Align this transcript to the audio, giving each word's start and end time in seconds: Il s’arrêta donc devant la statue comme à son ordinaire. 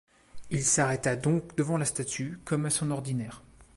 Il 0.49 0.63
s’arrêta 0.63 1.15
donc 1.15 1.55
devant 1.57 1.77
la 1.77 1.85
statue 1.85 2.39
comme 2.43 2.65
à 2.65 2.71
son 2.71 2.89
ordinaire. 2.89 3.43